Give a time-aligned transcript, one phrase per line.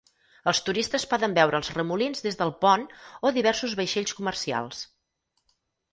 [0.51, 2.89] Els turistes poden veure els remolins des del pont
[3.27, 4.85] o diversos vaixells comercials.